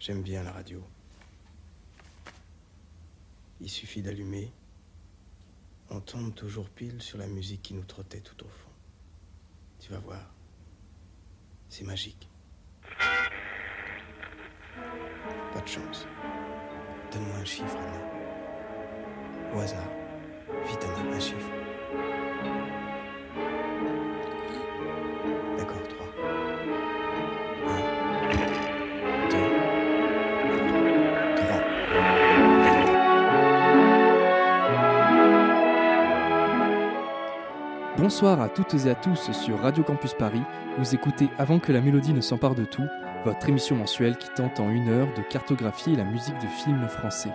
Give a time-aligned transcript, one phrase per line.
[0.00, 0.82] J'aime bien la radio.
[3.60, 4.52] Il suffit d'allumer.
[5.90, 8.70] On tombe toujours pile sur la musique qui nous trottait tout au fond.
[9.80, 10.32] Tu vas voir.
[11.68, 12.28] C'est magique.
[15.52, 16.06] Pas de chance.
[17.12, 19.54] Donne-moi un chiffre, Anna.
[19.54, 19.90] Au hasard.
[20.68, 22.77] Vite, Anna, un chiffre.
[38.08, 40.40] Bonsoir à toutes et à tous sur Radio Campus Paris.
[40.78, 42.86] Vous écoutez Avant que la mélodie ne s'empare de tout,
[43.26, 47.32] votre émission mensuelle qui tente en une heure de cartographier la musique de films français.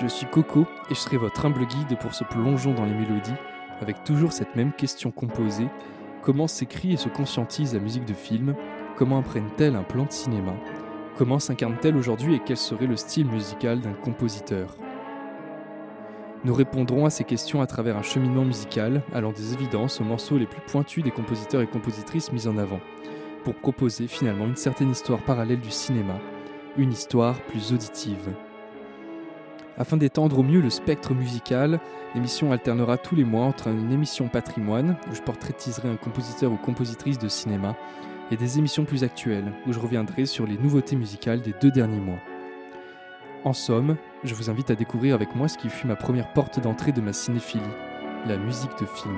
[0.00, 3.34] Je suis Coco et je serai votre humble guide pour ce plongeon dans les mélodies,
[3.82, 5.68] avec toujours cette même question composée
[6.22, 8.54] comment s'écrit et se conscientise la musique de film?
[8.96, 10.54] Comment apprennent-elles un plan de cinéma?
[11.18, 14.74] Comment s'incarne-t-elle aujourd'hui et quel serait le style musical d'un compositeur?
[16.44, 20.38] Nous répondrons à ces questions à travers un cheminement musical allant des évidences aux morceaux
[20.38, 22.80] les plus pointus des compositeurs et compositrices mis en avant,
[23.44, 26.18] pour proposer finalement une certaine histoire parallèle du cinéma,
[26.76, 28.34] une histoire plus auditive.
[29.78, 31.80] Afin d'étendre au mieux le spectre musical,
[32.14, 36.56] l'émission alternera tous les mois entre une émission patrimoine, où je portraitiserai un compositeur ou
[36.56, 37.76] compositrice de cinéma,
[38.30, 42.00] et des émissions plus actuelles, où je reviendrai sur les nouveautés musicales des deux derniers
[42.00, 42.18] mois.
[43.46, 46.58] En somme, je vous invite à découvrir avec moi ce qui fut ma première porte
[46.58, 47.62] d'entrée de ma cinéphilie,
[48.26, 49.16] la musique de film.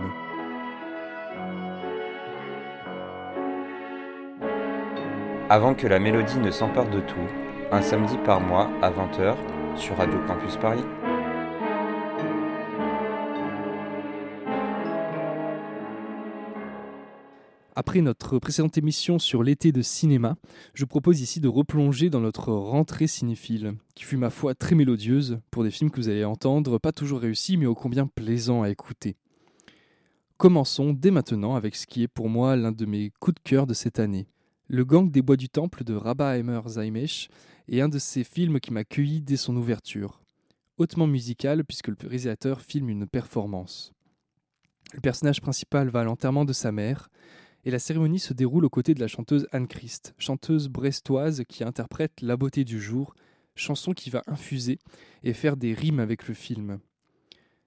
[5.48, 7.16] Avant que la mélodie ne s'empare de tout,
[7.72, 9.34] un samedi par mois à 20h
[9.76, 10.84] sur Radio Campus Paris.
[17.80, 20.36] Après notre précédente émission sur l'été de cinéma,
[20.74, 25.38] je propose ici de replonger dans notre rentrée cinéphile, qui fut ma foi très mélodieuse
[25.52, 28.68] pour des films que vous allez entendre, pas toujours réussis, mais ô combien plaisants à
[28.70, 29.16] écouter.
[30.38, 33.64] Commençons dès maintenant avec ce qui est pour moi l'un de mes coups de cœur
[33.64, 34.26] de cette année.
[34.66, 36.34] Le Gang des Bois du Temple de Rabah
[36.66, 37.28] Zaimesh
[37.68, 40.20] est un de ces films qui m'a cueilli dès son ouverture.
[40.78, 43.92] Hautement musical puisque le réalisateur filme une performance.
[44.94, 47.08] Le personnage principal va à l'enterrement de sa mère,
[47.68, 51.64] et la cérémonie se déroule aux côtés de la chanteuse Anne Christ, chanteuse brestoise qui
[51.64, 53.14] interprète La beauté du jour,
[53.54, 54.78] chanson qui va infuser
[55.22, 56.78] et faire des rimes avec le film.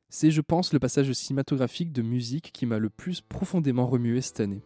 [0.10, 4.40] C'est, je pense, le passage cinématographique de musique qui m'a le plus profondément remué cette
[4.40, 4.64] année,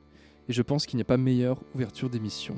[0.48, 2.56] et je pense qu'il n'y a pas meilleure ouverture d'émission.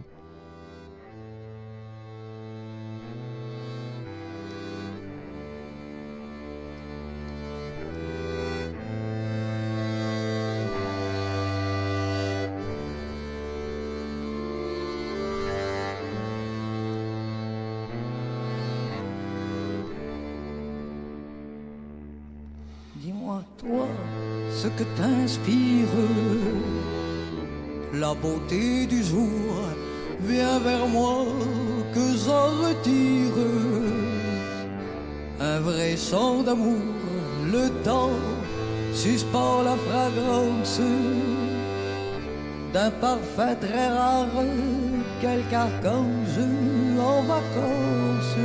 [45.82, 48.38] Quelque archange en vacances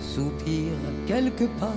[0.00, 0.72] soupire
[1.06, 1.70] quelque part.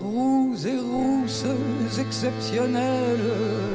[0.00, 1.46] Roux et rousses
[1.98, 3.73] exceptionnelles,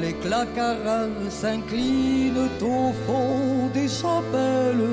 [0.00, 4.90] l'éclat caral s'inclinent au fond des chapelles.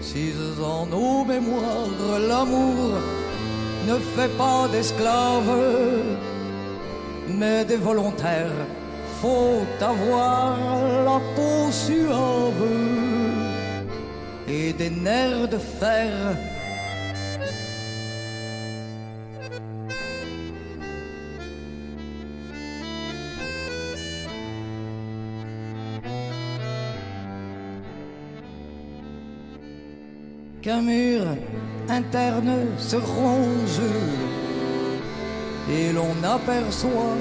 [0.00, 0.32] Si
[0.62, 2.98] en nos mémoires l'amour
[3.88, 5.60] ne fait pas d'esclaves,
[7.28, 8.60] mais des volontaires,
[9.20, 10.56] faut avoir
[11.08, 12.68] la peau suave
[14.48, 16.10] et des nerfs de fer.
[30.64, 31.20] Qu'un mur
[31.90, 33.84] interne se ronge
[35.70, 37.18] et l'on aperçoit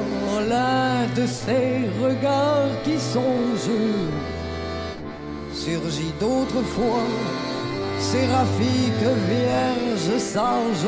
[0.48, 3.82] l'un de ces regards qui songent.
[5.54, 7.10] Surgit d'autrefois,
[8.00, 10.88] séraphique vierge sage,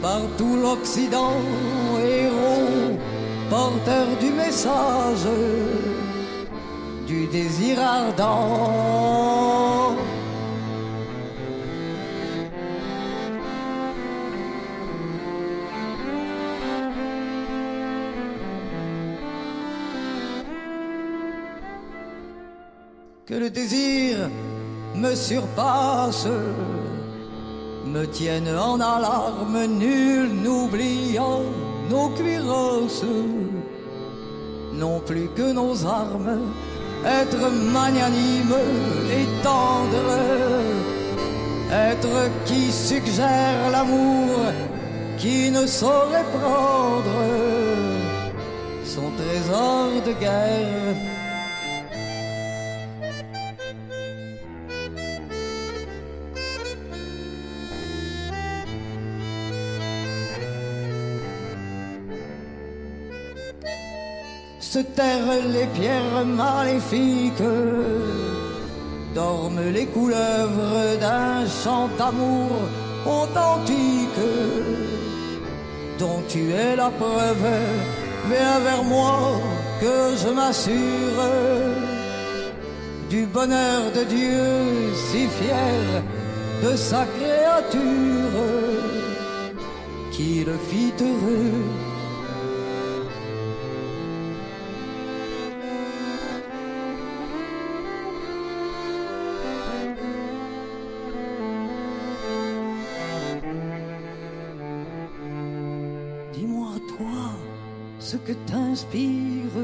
[0.00, 1.40] par tout l'Occident,
[2.00, 2.96] héros,
[3.50, 5.26] porteur du message
[7.08, 9.37] du désir ardent.
[23.28, 24.30] Que le désir
[24.94, 26.26] me surpasse,
[27.84, 31.42] me tienne en alarme, nul n'oubliant
[31.90, 33.04] nos cuirasses
[34.72, 36.40] non plus que nos armes,
[37.04, 38.54] être magnanime
[39.10, 40.16] et tendre,
[41.70, 44.38] être qui suggère l'amour,
[45.18, 47.20] qui ne saurait prendre
[48.86, 51.17] son trésor de guerre
[64.82, 67.52] se les pierres maléfiques,
[69.14, 72.50] dorment les couleuvres d'un chant d'amour
[73.06, 74.24] authentique,
[75.98, 77.48] dont tu es la preuve.
[78.30, 79.40] Viens vers moi
[79.80, 81.22] que je m'assure
[83.08, 86.02] du bonheur de Dieu si fier
[86.62, 88.42] de sa créature
[90.12, 91.87] qui le fit heureux
[108.28, 109.58] que t'inspire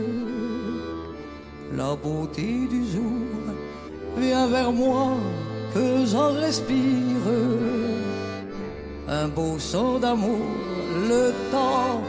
[1.77, 3.53] la beauté du jour.
[4.17, 5.09] Viens vers moi
[5.75, 7.27] que j'en respire
[9.07, 10.49] un beau son d'amour.
[11.11, 12.01] Le temps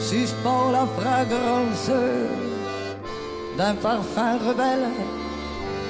[0.00, 1.90] suspend la fragrance
[3.56, 4.90] d'un parfum rebelle.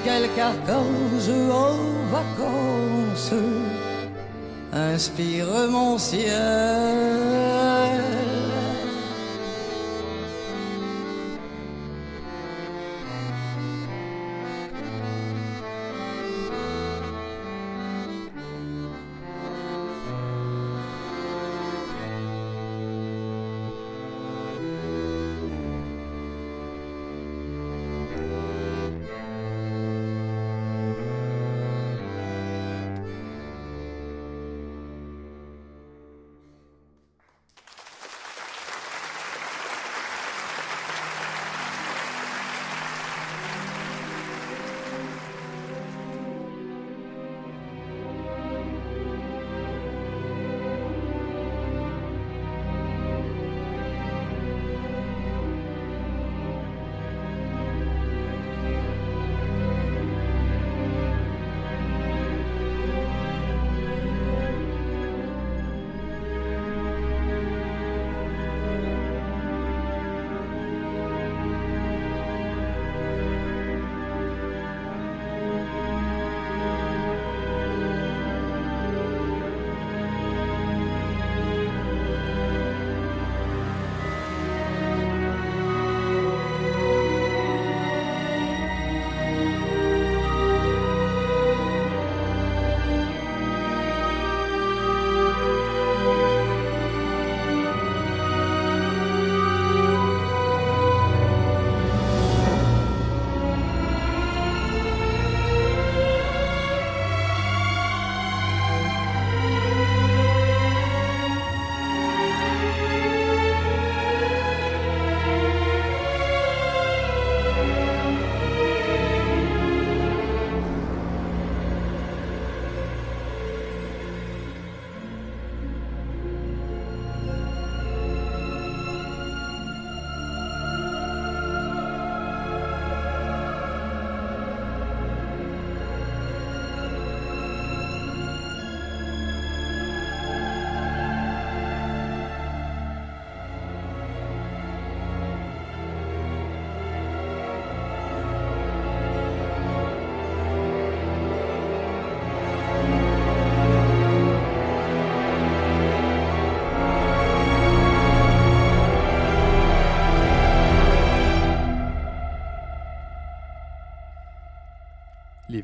[0.04, 1.30] Quelque archange
[1.66, 1.74] en
[2.16, 3.34] vacances
[4.72, 7.42] inspire mon ciel.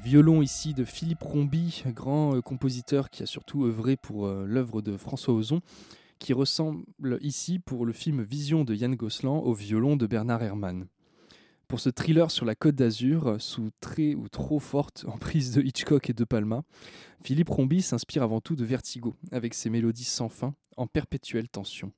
[0.09, 4.47] Les violons ici de Philippe Rombi, grand euh, compositeur qui a surtout œuvré pour euh,
[4.47, 5.61] l'œuvre de François Ozon,
[6.19, 10.87] qui ressemble ici pour le film Vision de Yann Gosselin au violon de Bernard Herrmann.
[11.69, 16.09] Pour ce thriller sur la côte d'Azur, sous très ou trop forte emprise de Hitchcock
[16.09, 16.65] et de Palma,
[17.23, 21.93] Philippe Rombi s'inspire avant tout de Vertigo, avec ses mélodies sans fin, en perpétuelle tension.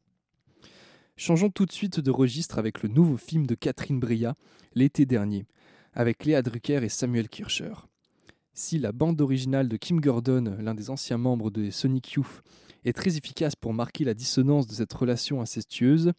[1.17, 4.35] Changeons tout de suite de registre avec le nouveau film de Catherine Bria,
[4.75, 5.47] l'été dernier,
[5.95, 7.71] avec Léa Drucker et Samuel Kircher.
[8.53, 12.43] Si la bande originale de Kim Gordon, l'un des anciens membres de Sonic Youth,
[12.85, 16.13] est très efficace pour marquer la dissonance de cette relation incestueuse,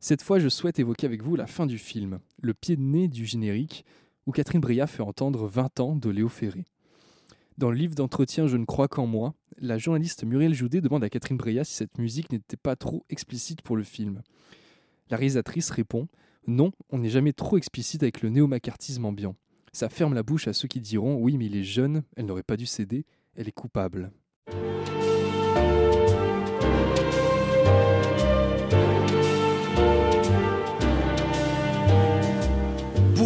[0.00, 3.08] cette fois je souhaite évoquer avec vous la fin du film, le pied de nez
[3.08, 3.84] du générique,
[4.26, 6.64] où Catherine Bria fait entendre 20 ans de Léo Ferré.
[7.56, 11.10] Dans le livre d'entretien Je ne crois qu'en moi, la journaliste Muriel Joudet demande à
[11.10, 14.22] Catherine Breillat si cette musique n'était pas trop explicite pour le film.
[15.08, 16.08] La réalisatrice répond
[16.46, 19.36] Non, on n'est jamais trop explicite avec le néo-macartisme ambiant.
[19.74, 22.44] Ça ferme la bouche à ceux qui diront Oui, mais il est jeune, elle n'aurait
[22.44, 24.12] pas dû céder, elle est coupable.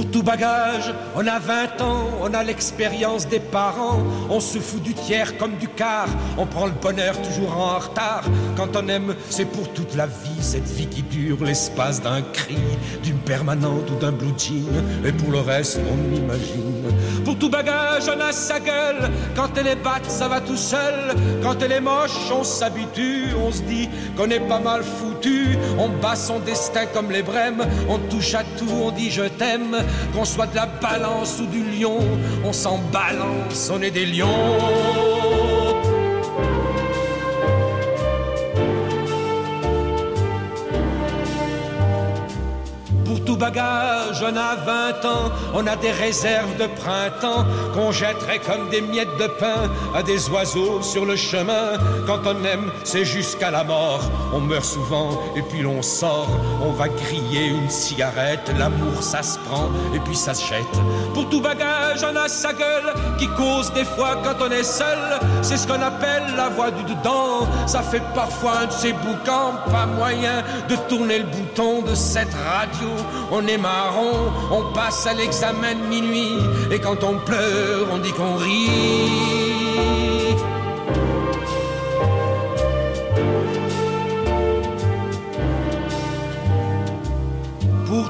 [0.05, 0.93] Tout bagage.
[1.17, 4.03] On a 20 ans, on a l'expérience des parents.
[4.31, 6.09] On se fout du tiers comme du quart.
[6.37, 8.25] On prend le bonheur toujours en retard.
[8.57, 10.41] Quand on aime, c'est pour toute la vie.
[10.41, 12.59] Cette vie qui dure l'espace d'un cri,
[13.03, 14.65] d'une permanente ou d'un blue jean.
[15.05, 16.78] Et pour le reste, on imagine.
[17.25, 19.11] Pour tout bagage, on a sa gueule.
[19.35, 21.15] Quand elle est batte, ça va tout seul.
[21.43, 23.27] Quand elle est moche, on s'habitue.
[23.41, 25.59] On se dit qu'on est pas mal foutu.
[25.79, 27.65] On bat son destin comme les brèmes.
[27.89, 29.77] On touche à tout, on dit je t'aime.
[30.15, 31.99] Qu'on soit de la balance ou du lion,
[32.45, 35.58] on s'en balance, on est des lions.
[43.39, 48.81] Bagage, on a 20 ans, on a des réserves de printemps qu'on jetterait comme des
[48.81, 51.79] miettes de pain à des oiseaux sur le chemin.
[52.07, 54.03] Quand on aime, c'est jusqu'à la mort.
[54.35, 56.29] On meurt souvent et puis l'on sort.
[56.63, 60.49] On va griller une cigarette, l'amour ça se prend et puis ça se.
[61.13, 64.99] Pour tout bagage, on a sa gueule qui cause des fois quand on est seul.
[65.43, 67.47] C'est ce qu'on appelle la voix du dedans.
[67.67, 72.35] Ça fait parfois un de ces boucans, pas moyen de tourner le bouton de cette
[72.35, 72.89] radio
[73.31, 76.39] on est marron, on passe à l'examen minuit,
[76.71, 79.78] et quand on pleure, on dit qu'on rit.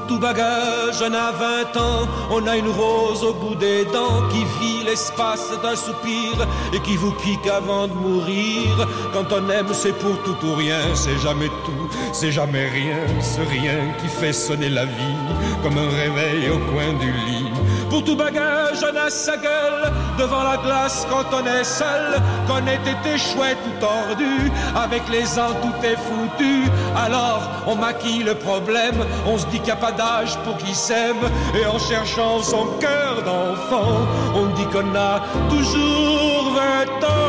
[0.09, 4.43] Tout bagage, on a 20 ans, on a une rose au bout des dents qui
[4.59, 6.33] vit l'espace d'un soupir
[6.73, 8.87] et qui vous pique avant de mourir.
[9.13, 13.41] Quand on aime, c'est pour tout ou rien, c'est jamais tout, c'est jamais rien, ce
[13.41, 15.19] rien qui fait sonner la vie
[15.61, 17.48] comme un réveil au coin du lit.
[17.89, 22.65] Pour tout bagage, on a sa gueule devant la glace quand on est seul, qu'on
[22.67, 26.69] ait été chouette ou tordu, avec les ans tout est foutu.
[26.95, 30.75] Alors on maquille le problème, on se dit qu'il n'y a pas d'âge pour qui
[30.75, 31.23] s'aime,
[31.59, 33.91] et en cherchant son cœur d'enfant,
[34.35, 37.28] on dit qu'on a toujours 20 ans.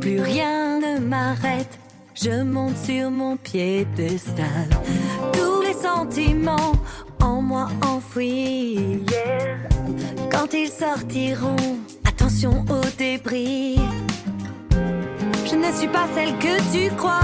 [0.00, 1.78] Plus rien ne m'arrête,
[2.14, 4.68] je monte sur mon piédestal.
[5.32, 6.72] Tous les sentiments
[7.22, 9.04] en moi enfouis.
[10.28, 13.78] Quand ils sortiront, attention aux débris.
[15.48, 17.20] Je ne suis pas celle que tu crois.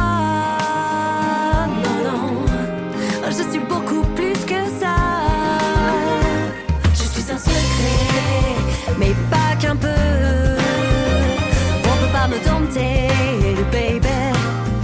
[1.83, 2.45] Non, non,
[3.26, 4.97] je suis beaucoup plus que ça.
[6.95, 8.16] Je suis un secret
[8.99, 10.36] mais pas qu'un peu.
[12.28, 13.09] Me tenter,
[13.71, 14.18] baby.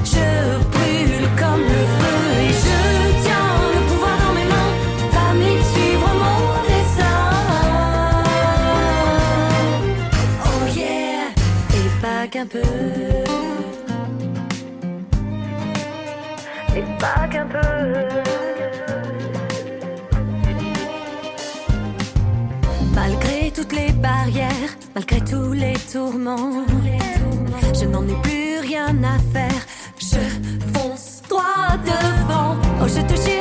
[0.04, 0.26] Je
[0.72, 2.78] brûle comme le feu et je
[3.24, 4.74] tiens le pouvoir dans mes mains.
[5.10, 7.20] Famille, suivre mon dessin.
[10.46, 11.26] Oh yeah,
[11.78, 12.68] et pas qu'un peu.
[16.76, 18.12] Et pas qu'un peu.
[23.54, 26.64] toutes les barrières, malgré tous les tourments.
[27.82, 29.66] Je n'en ai plus rien à faire,
[29.98, 30.20] je
[30.72, 32.56] fonce droit devant.
[32.80, 33.31] Oh, je te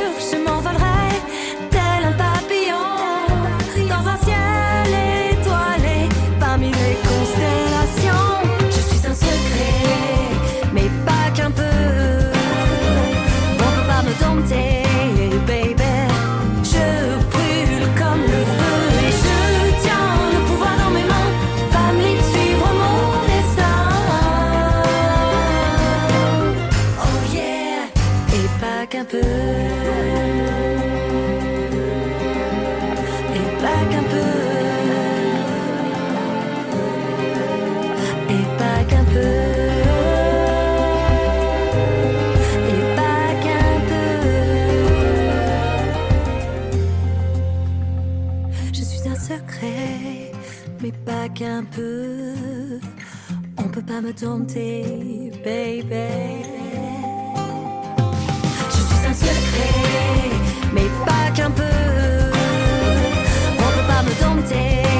[51.42, 52.34] qu'un peu.
[53.58, 56.44] On peut pas me tenter, baby.
[58.70, 60.30] Je suis un secret,
[60.76, 61.78] mais pas qu'un peu.
[63.58, 64.91] On peut pas me tenter,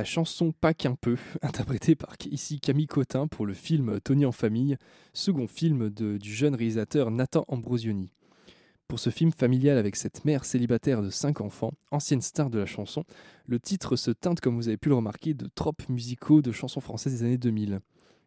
[0.00, 4.32] La chanson Pas qu'un peu, interprétée par ici Camille Cotin pour le film Tony en
[4.32, 4.78] famille,
[5.12, 8.10] second film de- du jeune réalisateur Nathan Ambrosioni.
[8.88, 12.64] Pour ce film familial avec cette mère célibataire de 5 enfants, ancienne star de la
[12.64, 13.04] chanson,
[13.44, 16.80] le titre se teinte, comme vous avez pu le remarquer, de tropes musicaux de chansons
[16.80, 17.80] françaises des années 2000.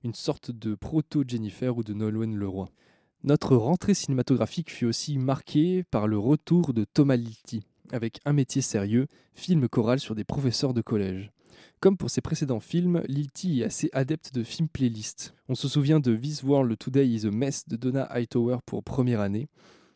[0.04, 2.70] Une sorte de proto-Jennifer ou de Nolwenn Leroy.
[3.24, 8.62] Notre rentrée cinématographique fut aussi marquée par le retour de Thomas Lilti, avec Un métier
[8.62, 11.32] sérieux, film choral sur des professeurs de collège.
[11.80, 15.34] Comme pour ses précédents films, Lilti est assez adepte de films playlist.
[15.50, 19.20] On se souvient de This World Today is a Mess de Donna Hightower pour première
[19.20, 19.48] année.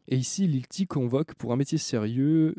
[0.08, 2.56] Et ici, Lilti convoque pour un métier sérieux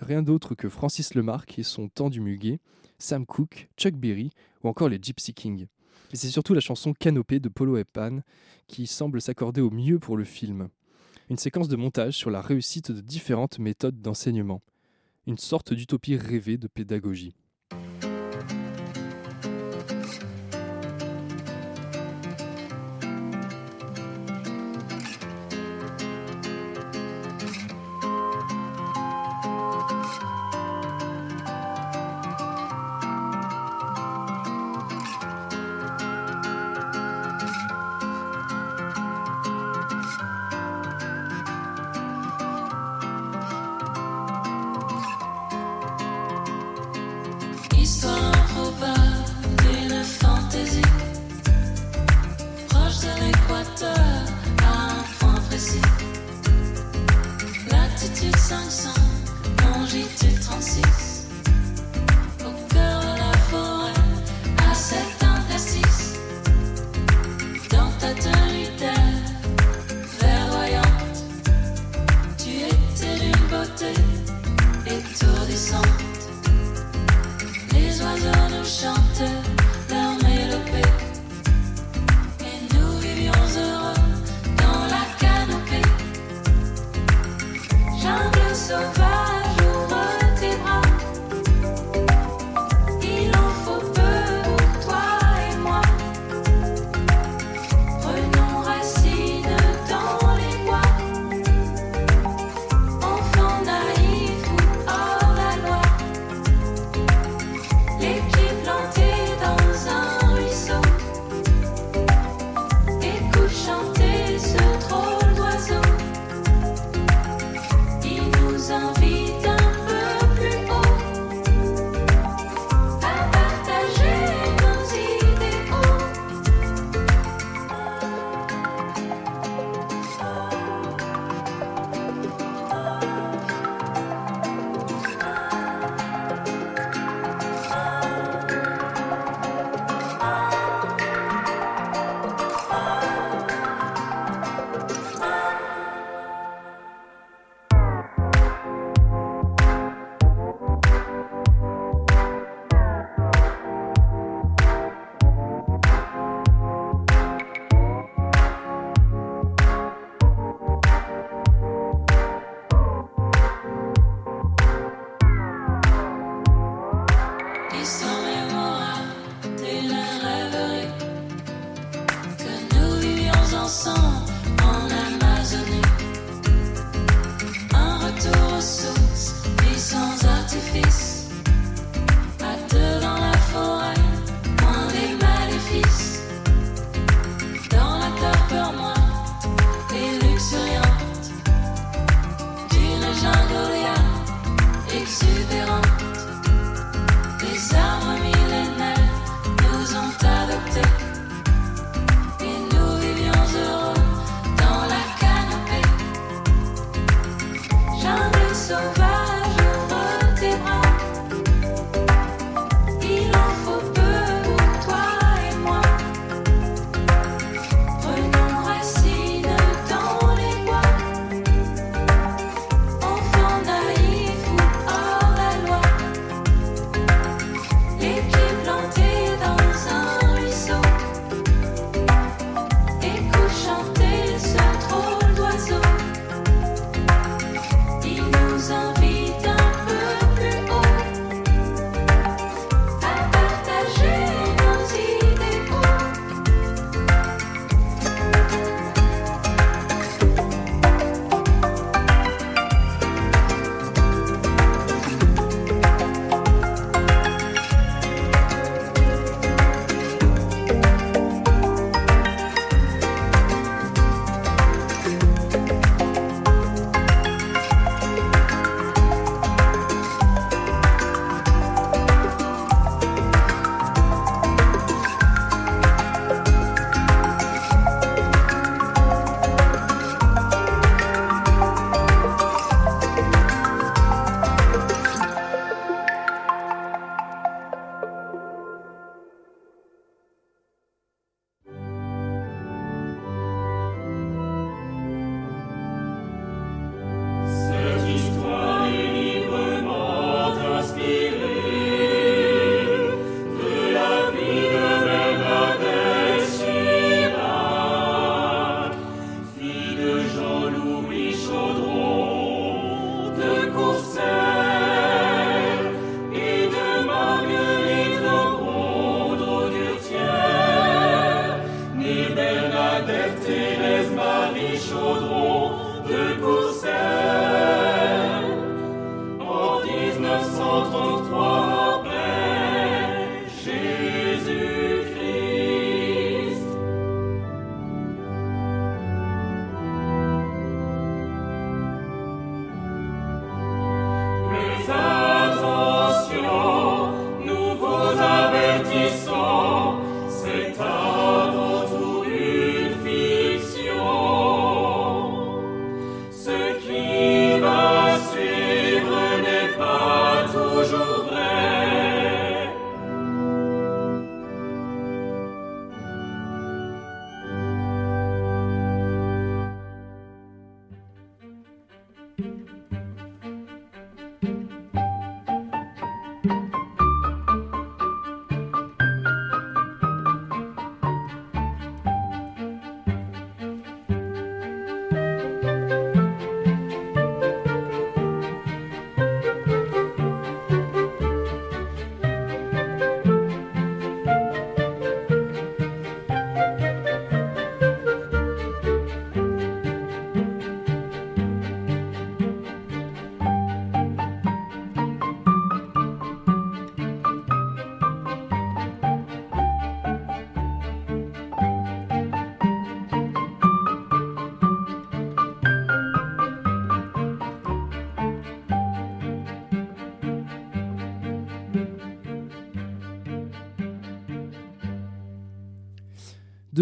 [0.00, 2.60] rien d'autre que Francis Lemarque et son Temps du Muguet,
[2.98, 4.30] Sam Cooke, Chuck Berry
[4.62, 5.66] ou encore les Gypsy Kings.
[6.12, 8.20] Et c'est surtout la chanson Canopée de Polo et Pan
[8.66, 10.68] qui semble s'accorder au mieux pour le film.
[11.30, 14.60] Une séquence de montage sur la réussite de différentes méthodes d'enseignement.
[15.26, 17.34] Une sorte d'utopie rêvée de pédagogie.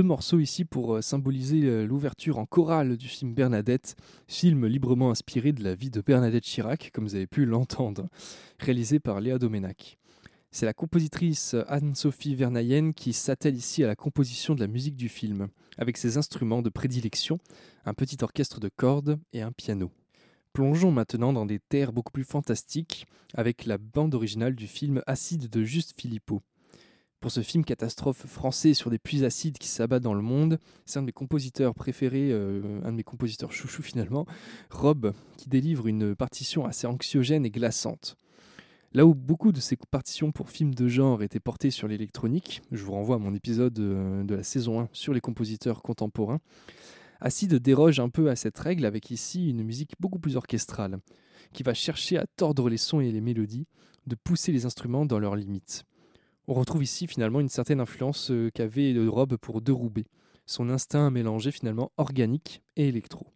[0.01, 3.97] Deux morceaux ici pour euh, symboliser euh, l'ouverture en chorale du film Bernadette,
[4.29, 8.09] film librement inspiré de la vie de Bernadette Chirac, comme vous avez pu l'entendre,
[8.59, 9.99] réalisé par Léa Domenac.
[10.53, 15.11] C'est la compositrice Anne-Sophie Vernayen qui s'attelle ici à la composition de la musique du
[15.11, 17.39] film, avec ses instruments de prédilection,
[17.85, 19.91] un petit orchestre de cordes et un piano.
[20.55, 25.51] Plongeons maintenant dans des terres beaucoup plus fantastiques avec la bande originale du film Acide
[25.51, 26.41] de Juste Philippot.
[27.21, 30.99] Pour ce film catastrophe français sur des puits acides qui s'abattent dans le monde, c'est
[30.99, 34.25] un de mes compositeurs préférés, euh, un de mes compositeurs chouchou finalement,
[34.71, 38.17] Rob, qui délivre une partition assez anxiogène et glaçante.
[38.95, 42.83] Là où beaucoup de ces partitions pour films de genre étaient portées sur l'électronique, je
[42.83, 46.41] vous renvoie à mon épisode euh, de la saison 1 sur les compositeurs contemporains,
[47.21, 51.01] Acide déroge un peu à cette règle avec ici une musique beaucoup plus orchestrale,
[51.53, 53.67] qui va chercher à tordre les sons et les mélodies,
[54.07, 55.85] de pousser les instruments dans leurs limites.
[56.51, 60.07] On retrouve ici finalement une certaine influence euh, qu'avait Rob pour De Roubaix,
[60.47, 63.29] son instinct mélangé finalement organique et électro.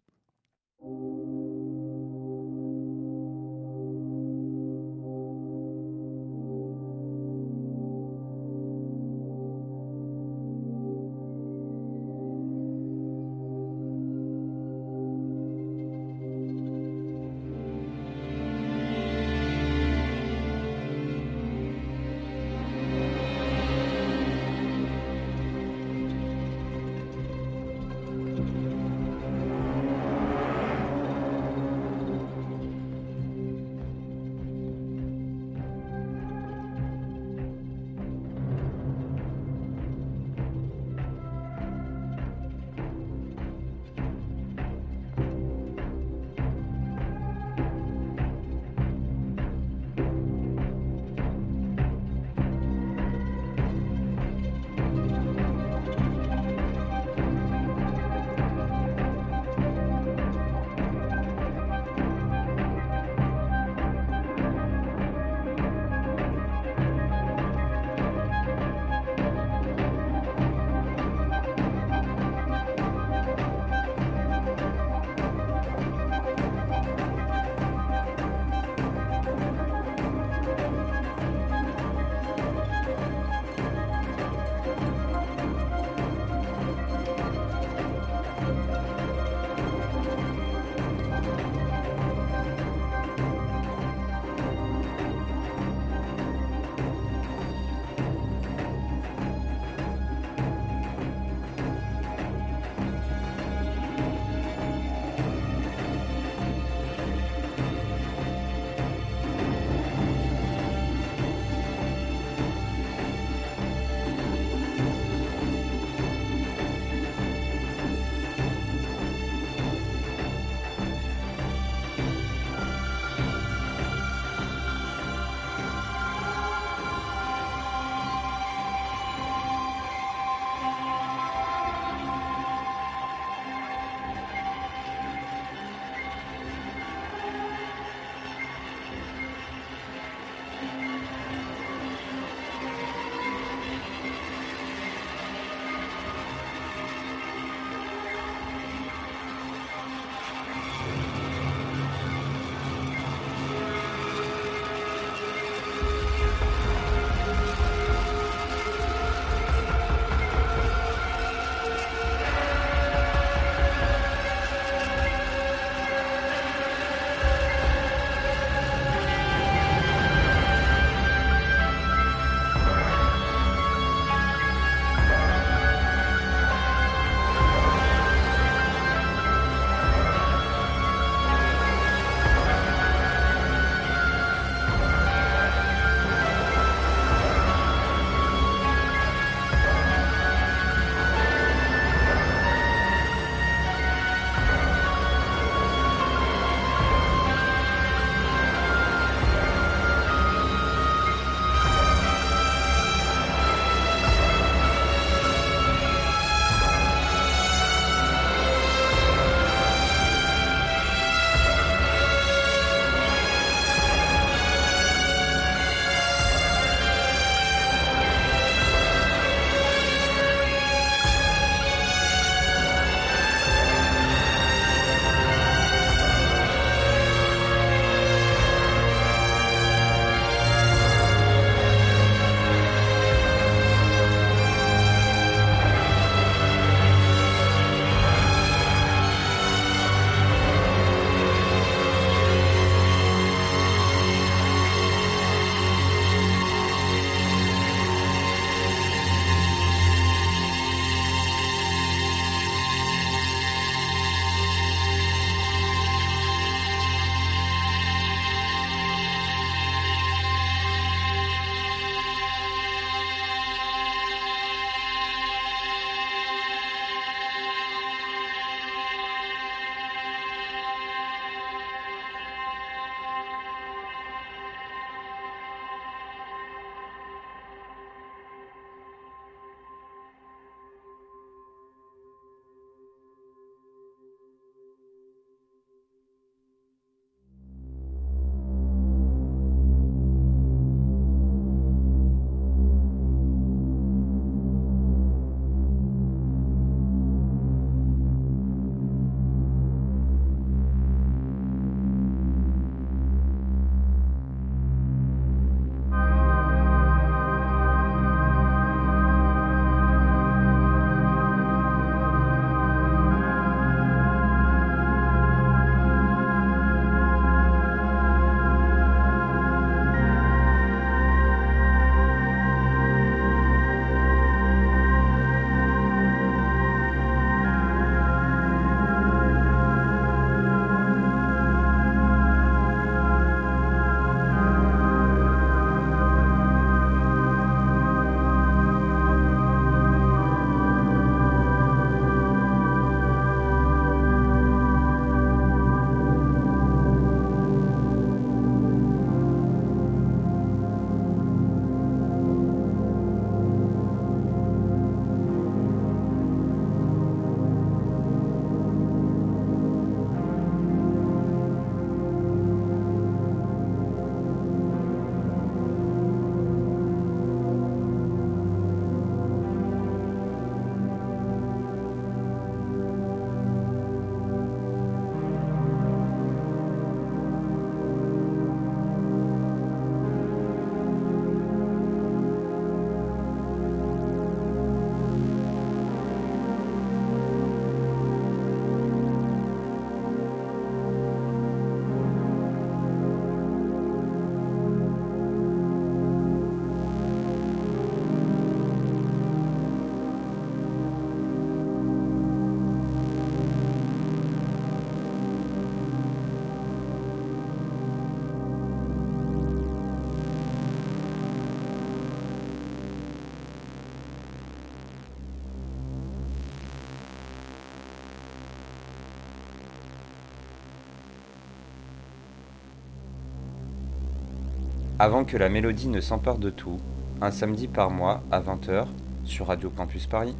[424.97, 426.79] Avant que la mélodie ne s'empare de tout,
[427.19, 428.87] un samedi par mois à 20h
[429.25, 430.33] sur Radio Campus Paris.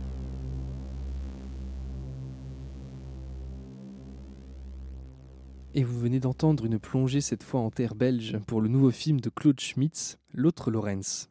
[5.73, 9.19] Et vous venez d'entendre une plongée cette fois en terre belge pour le nouveau film
[9.19, 11.29] de Claude Schmitz, L'autre Lorenz.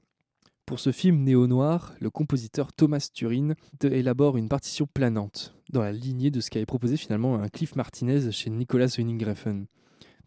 [0.67, 6.31] Pour ce film néo-noir, le compositeur Thomas Turin élabore une partition planante, dans la lignée
[6.31, 9.25] de ce qu'avait proposé finalement un Cliff Martinez chez Nicolas Winding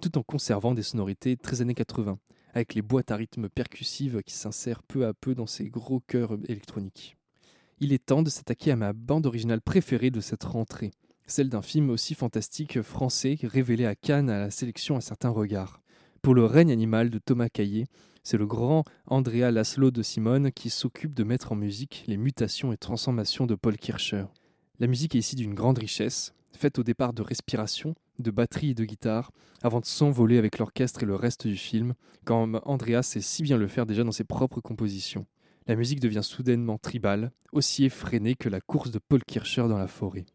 [0.01, 2.19] tout en conservant des sonorités très années 80,
[2.53, 6.37] avec les boîtes à rythme percussives qui s'insèrent peu à peu dans ces gros chœurs
[6.47, 7.17] électroniques.
[7.79, 10.91] Il est temps de s'attaquer à ma bande originale préférée de cette rentrée,
[11.27, 15.81] celle d'un film aussi fantastique français révélé à Cannes à la sélection à certains regards.
[16.21, 17.85] Pour le règne animal de Thomas Caillé,
[18.23, 22.73] c'est le grand Andrea Laszlo de Simone qui s'occupe de mettre en musique les mutations
[22.73, 24.25] et transformations de Paul Kircher.
[24.79, 28.75] La musique est ici d'une grande richesse, faite au départ de respiration, de batterie et
[28.75, 29.31] de guitare,
[29.61, 31.93] avant de s'envoler avec l'orchestre et le reste du film,
[32.25, 35.25] comme Andrea sait si bien le faire déjà dans ses propres compositions.
[35.67, 39.87] La musique devient soudainement tribale, aussi effrénée que la course de Paul Kircher dans la
[39.87, 40.25] forêt.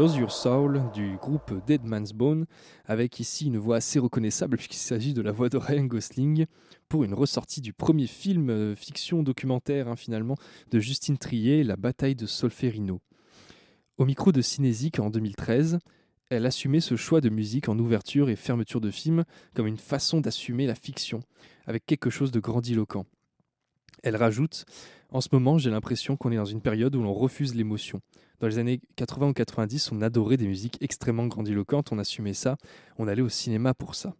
[0.00, 2.46] Lose Your Soul du groupe Dead Man's Bone,
[2.86, 6.46] avec ici une voix assez reconnaissable puisqu'il s'agit de la voix de Ryan Gosling
[6.88, 10.36] pour une ressortie du premier film euh, fiction documentaire hein, finalement
[10.70, 13.02] de Justine Trier, La bataille de Solferino.
[13.98, 15.78] Au micro de Cinésique en 2013,
[16.30, 19.24] elle assumait ce choix de musique en ouverture et fermeture de film
[19.54, 21.20] comme une façon d'assumer la fiction,
[21.66, 23.04] avec quelque chose de grandiloquent.
[24.02, 24.64] Elle rajoute
[25.12, 28.00] En ce moment, j'ai l'impression qu'on est dans une période où l'on refuse l'émotion.
[28.38, 32.56] Dans les années 80 ou 90, on adorait des musiques extrêmement grandiloquentes, on assumait ça,
[32.96, 34.14] on allait au cinéma pour ça.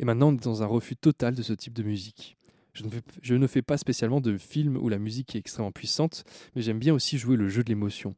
[0.00, 2.36] Et maintenant, on est dans un refus total de ce type de musique.
[2.74, 6.24] Je ne, fais, pas spécialement de films où la musique est extrêmement puissante,
[6.54, 8.14] mais j'aime bien aussi jouer le jeu de l'émotion.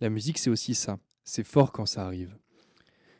[0.00, 0.98] La musique, c'est aussi ça.
[1.24, 2.36] C'est fort quand ça arrive.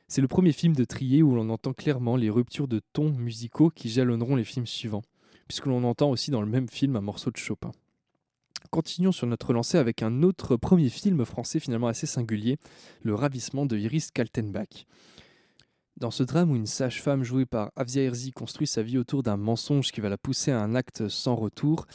[0.06, 3.70] C'est le premier film de Trier où l'on entend clairement les ruptures de tons musicaux
[3.70, 5.02] qui jalonneront les films suivants,
[5.48, 7.72] puisque l'on entend aussi dans le même film un morceau de Chopin.
[8.70, 12.58] Continuons sur notre lancée avec un autre premier film français finalement assez singulier,
[13.02, 14.86] Le ravissement de Iris Kaltenbach.
[15.96, 19.36] Dans ce drame où une sage-femme jouée par Avia Herzi construit sa vie autour d'un
[19.36, 21.86] mensonge qui va la pousser à un acte sans retour,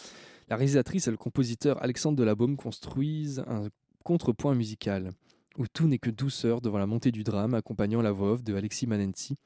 [0.49, 3.68] la réalisatrice et le compositeur Alexandre Delabaume construisent un
[4.03, 5.11] contrepoint musical,
[5.57, 8.55] où tout n'est que douceur devant la montée du drame accompagnant la voix off de
[8.55, 9.38] Alexis Manenzi.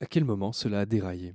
[0.00, 1.34] À quel moment cela a déraillé?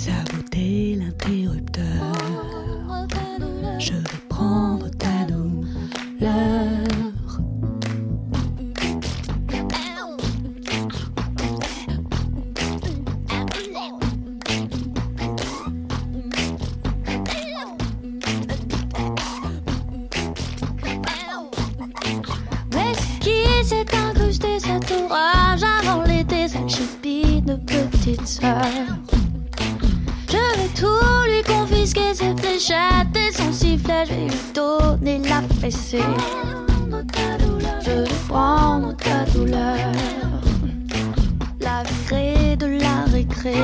[0.00, 1.84] saboter l'interrupteur.
[3.78, 5.66] Je vais prendre ta douleur.
[22.72, 28.99] Mais ce qui s'est incrusté cet orage avant l'été, cette chipie de petite sœur.
[32.68, 36.02] Et son sifflet, je vais lui donner la fessée.
[37.80, 39.78] Je vais prendre ta douleur,
[41.60, 43.54] la virer de la récré.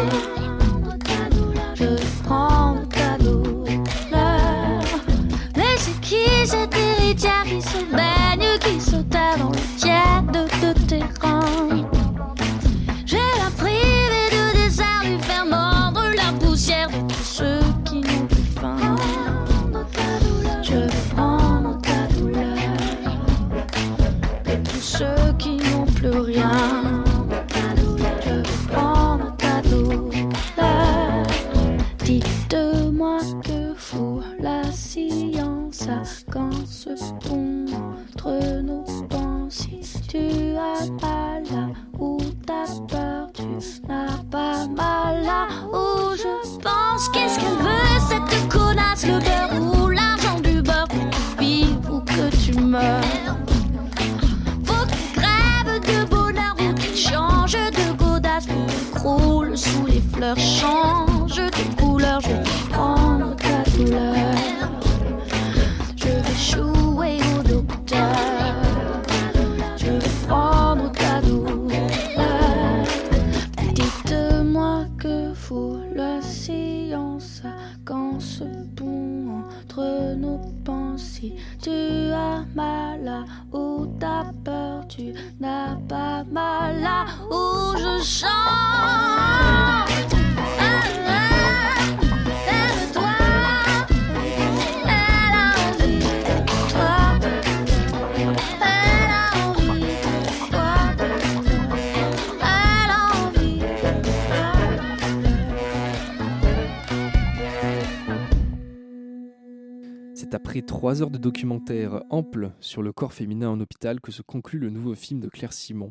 [110.86, 114.70] Trois heures de documentaire ample sur le corps féminin en hôpital que se conclut le
[114.70, 115.90] nouveau film de Claire Simon.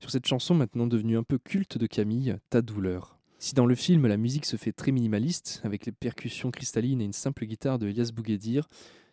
[0.00, 3.16] Sur cette chanson maintenant devenue un peu culte de Camille, Ta douleur.
[3.38, 7.06] Si dans le film la musique se fait très minimaliste, avec les percussions cristallines et
[7.06, 8.68] une simple guitare de Elias Bouguedir,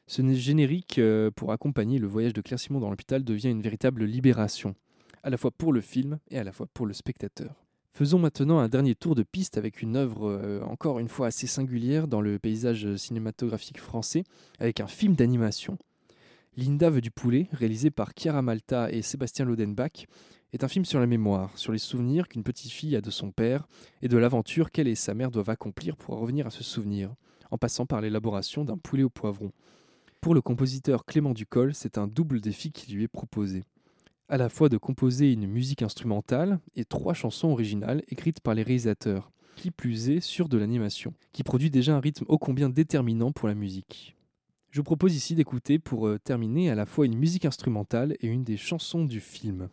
[0.06, 4.04] ce générique euh, pour accompagner le voyage de Claire Simon dans l'hôpital devient une véritable
[4.04, 4.76] libération,
[5.24, 7.61] à la fois pour le film et à la fois pour le spectateur.
[7.94, 11.46] Faisons maintenant un dernier tour de piste avec une œuvre euh, encore une fois assez
[11.46, 14.24] singulière dans le paysage cinématographique français,
[14.60, 15.78] avec un film d'animation.
[16.56, 20.08] Linda veut du poulet, réalisé par Chiara Malta et Sébastien Lodenbach,
[20.54, 23.32] est un film sur la mémoire, sur les souvenirs qu'une petite fille a de son
[23.32, 23.68] père
[24.02, 27.14] et de l'aventure qu'elle et sa mère doivent accomplir pour revenir à ce souvenir,
[27.52, 29.52] en passant par l'élaboration d'un poulet au poivron.
[30.22, 33.64] Pour le compositeur Clément Ducol, c'est un double défi qui lui est proposé.
[34.32, 38.64] À la fois de composer une musique instrumentale et trois chansons originales écrites par les
[38.64, 43.34] réalisateurs, qui plus est sur de l'animation, qui produit déjà un rythme ô combien déterminant
[43.34, 44.16] pour la musique.
[44.70, 48.28] Je vous propose ici d'écouter pour euh, terminer à la fois une musique instrumentale et
[48.28, 49.68] une des chansons du film.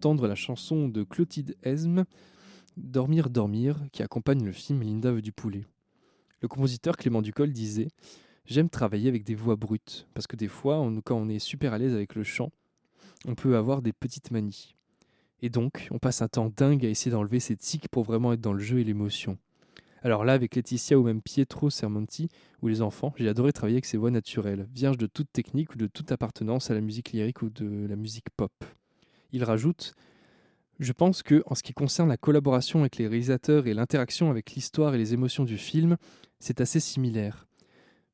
[0.00, 2.06] D'entendre la chanson de Clotilde Esme,
[2.78, 5.66] Dormir, dormir, qui accompagne le film Linda veut du poulet.
[6.40, 7.88] Le compositeur Clément Ducol disait
[8.46, 11.78] J'aime travailler avec des voix brutes, parce que des fois, quand on est super à
[11.78, 12.50] l'aise avec le chant,
[13.26, 14.74] on peut avoir des petites manies.
[15.42, 18.40] Et donc, on passe un temps dingue à essayer d'enlever ces tics pour vraiment être
[18.40, 19.36] dans le jeu et l'émotion.
[20.00, 22.30] Alors là, avec Laetitia ou même Pietro Sermonti
[22.62, 25.76] ou les enfants, j'ai adoré travailler avec ces voix naturelles, vierges de toute technique ou
[25.76, 28.54] de toute appartenance à la musique lyrique ou de la musique pop.
[29.32, 29.94] Il rajoute
[30.80, 34.52] Je pense que, en ce qui concerne la collaboration avec les réalisateurs et l'interaction avec
[34.52, 35.96] l'histoire et les émotions du film,
[36.40, 37.46] c'est assez similaire.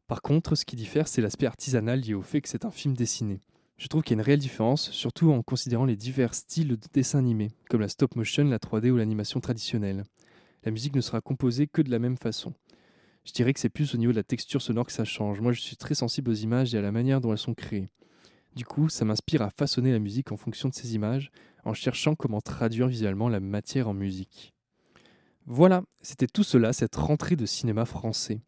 [0.08, 2.94] Par contre, ce qui diffère, c'est l'aspect artisanal lié au fait que c'est un film
[2.94, 3.40] dessiné.
[3.78, 6.78] Je trouve qu'il y a une réelle différence, surtout en considérant les divers styles de
[6.92, 10.04] dessin animé, comme la stop motion, la 3D ou l'animation traditionnelle.
[10.64, 12.54] La musique ne sera composée que de la même façon.
[13.24, 15.40] Je dirais que c'est plus au niveau de la texture sonore que ça change.
[15.40, 17.88] Moi, je suis très sensible aux images et à la manière dont elles sont créées.
[18.56, 21.30] Du coup, ça m'inspire à façonner la musique en fonction de ces images,
[21.66, 24.54] en cherchant comment traduire visuellement la matière en musique.
[25.44, 28.40] Voilà, c'était tout cela, cette rentrée de cinéma français.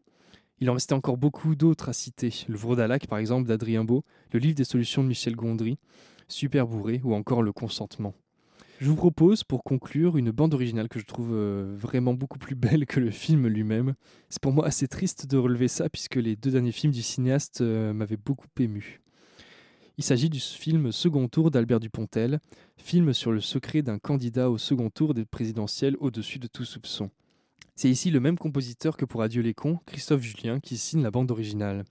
[0.61, 2.33] Il en restait encore beaucoup d'autres à citer.
[2.47, 4.03] Le Vraudalac, par exemple, d'Adrien Beau,
[4.33, 5.77] le livre des solutions de Michel Gondry,
[6.27, 8.15] Super Bourré, ou encore Le Consentement.
[8.79, 12.55] Je vous propose, pour conclure, une bande originale que je trouve euh, vraiment beaucoup plus
[12.55, 13.93] belle que le film lui-même.
[14.29, 17.61] C'est pour moi assez triste de relever ça, puisque les deux derniers films du cinéaste
[17.61, 19.01] euh, m'avaient beaucoup ému.
[19.99, 22.39] Il s'agit du film Second Tour d'Albert Dupontel,
[22.77, 27.09] film sur le secret d'un candidat au second tour des présidentielles au-dessus de tout soupçon.
[27.75, 31.11] C'est ici le même compositeur que pour Adieu les cons, Christophe Julien, qui signe la
[31.11, 31.83] bande originale,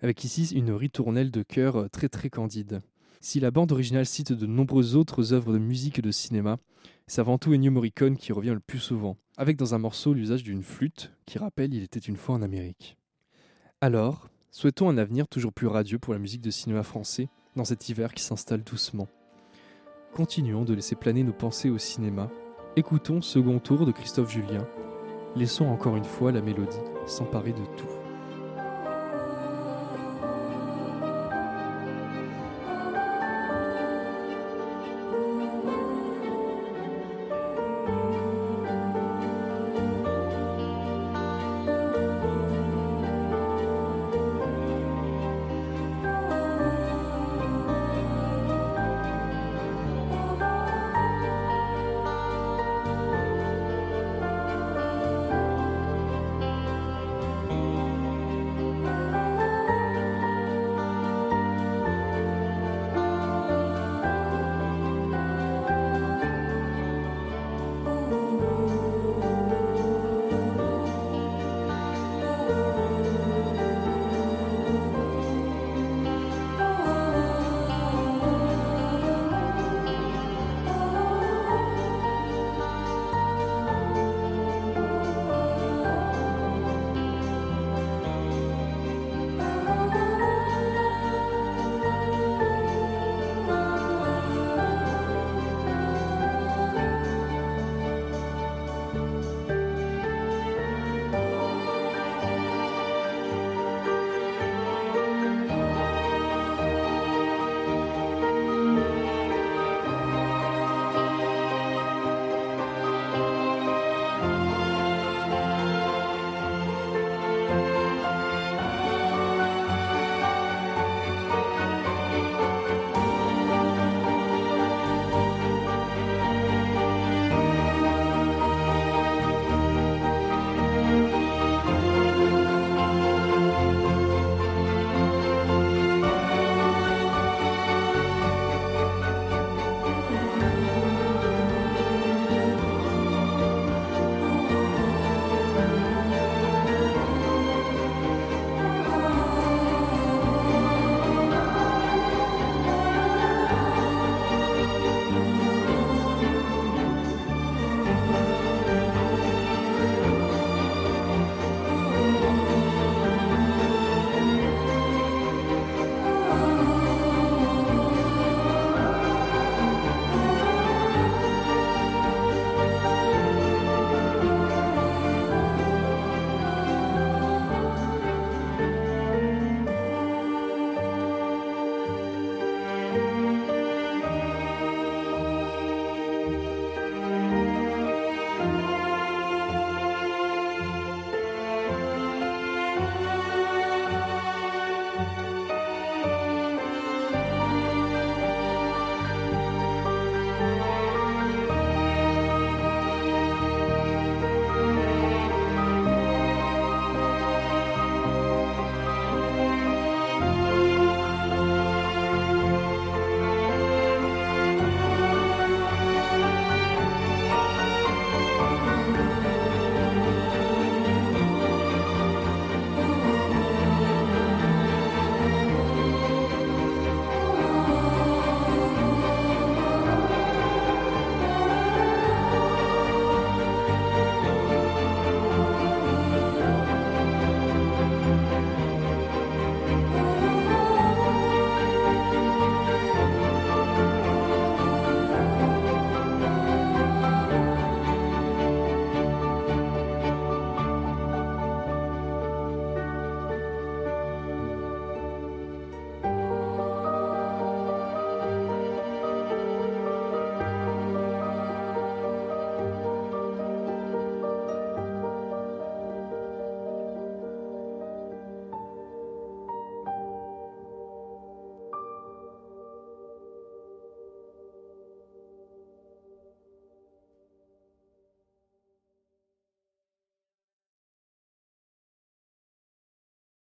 [0.00, 2.80] avec ici une ritournelle de chœur très très candide.
[3.20, 6.58] Si la bande originale cite de nombreuses autres œuvres de musique et de cinéma,
[7.08, 10.44] c'est avant tout Ennio Morricone qui revient le plus souvent, avec dans un morceau l'usage
[10.44, 12.96] d'une flûte qui rappelle Il était une fois en Amérique.
[13.80, 17.88] Alors, souhaitons un avenir toujours plus radieux pour la musique de cinéma français dans cet
[17.88, 19.08] hiver qui s'installe doucement.
[20.14, 22.30] Continuons de laisser planer nos pensées au cinéma.
[22.76, 24.66] Écoutons Second Tour de Christophe Julien.
[25.36, 26.76] Laissons encore une fois la mélodie
[27.06, 27.97] s'emparer de tout.